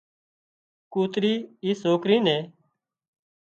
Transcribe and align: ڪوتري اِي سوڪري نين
ڪوتري 0.93 1.33
اِي 1.63 1.69
سوڪري 1.81 2.17
نين 2.25 2.41